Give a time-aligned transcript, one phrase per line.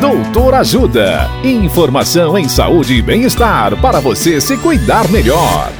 [0.00, 1.28] Doutor Ajuda.
[1.42, 5.72] Informação em saúde e bem-estar para você se cuidar melhor.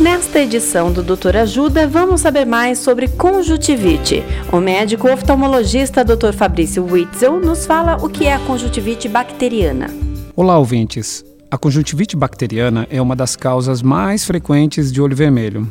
[0.00, 4.24] Nesta edição do Doutor Ajuda, vamos saber mais sobre conjuntivite.
[4.50, 6.32] O médico oftalmologista Dr.
[6.32, 9.90] Fabrício Witzel nos fala o que é a conjuntivite bacteriana.
[10.34, 11.22] Olá, ouvintes.
[11.50, 15.70] A conjuntivite bacteriana é uma das causas mais frequentes de olho vermelho.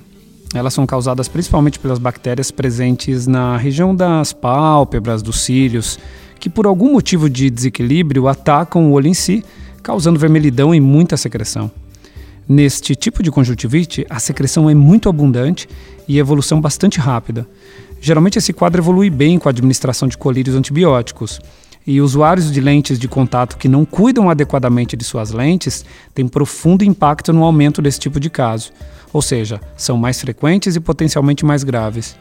[0.55, 5.99] Elas são causadas principalmente pelas bactérias presentes na região das pálpebras, dos cílios,
[6.39, 9.43] que por algum motivo de desequilíbrio atacam o olho em si,
[9.83, 11.69] causando vermelhidão e muita secreção.
[12.47, 15.67] Neste tipo de conjuntivite, a secreção é muito abundante
[16.07, 17.45] e a evolução bastante rápida.
[17.99, 21.41] Geralmente esse quadro evolui bem com a administração de colírios antibióticos,
[21.85, 26.83] e usuários de lentes de contato que não cuidam adequadamente de suas lentes têm profundo
[26.83, 28.71] impacto no aumento desse tipo de caso,
[29.13, 32.15] ou seja, são mais frequentes e potencialmente mais graves.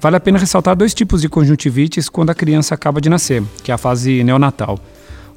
[0.00, 3.70] Vale a pena ressaltar dois tipos de conjuntivites quando a criança acaba de nascer, que
[3.70, 4.78] é a fase neonatal.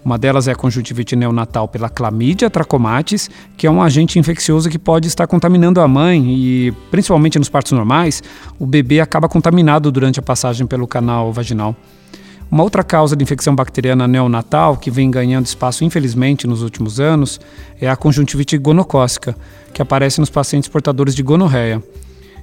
[0.05, 4.77] Uma delas é a conjuntivite neonatal pela Chlamydia trachomatis, que é um agente infeccioso que
[4.77, 8.21] pode estar contaminando a mãe e, principalmente nos partos normais,
[8.59, 11.73] o bebê acaba contaminado durante a passagem pelo canal vaginal.
[12.53, 17.41] Uma outra causa de infecção bacteriana neonatal, que vem ganhando espaço infelizmente nos últimos anos,
[17.81, 19.35] é a conjuntivite gonocócica,
[19.73, 21.81] que aparece nos pacientes portadores de gonorreia,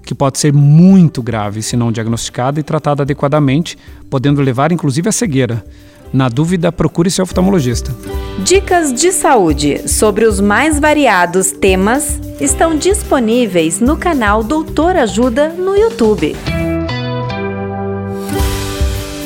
[0.04, 3.78] que pode ser muito grave se não diagnosticada e tratada adequadamente,
[4.10, 5.64] podendo levar inclusive à cegueira.
[6.12, 7.94] Na dúvida, procure seu oftalmologista.
[8.40, 15.76] Dicas de saúde sobre os mais variados temas estão disponíveis no canal Doutor Ajuda no
[15.76, 16.34] YouTube.